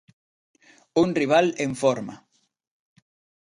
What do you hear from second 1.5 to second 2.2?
en forma.